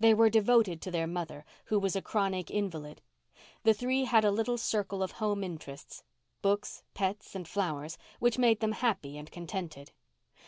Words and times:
They 0.00 0.12
were 0.12 0.28
devoted 0.28 0.82
to 0.82 0.90
their 0.90 1.06
mother, 1.06 1.44
who 1.66 1.78
was 1.78 1.94
a 1.94 2.02
chronic 2.02 2.50
invalid. 2.50 3.00
The 3.62 3.72
three 3.72 4.06
had 4.06 4.24
a 4.24 4.30
little 4.32 4.58
circle 4.58 5.04
of 5.04 5.12
home 5.12 5.44
interests—books 5.44 6.78
and 6.88 6.94
pets 6.94 7.36
and 7.36 7.46
flowers—which 7.46 8.38
made 8.38 8.58
them 8.58 8.72
happy 8.72 9.16
and 9.16 9.30
contented. 9.30 9.92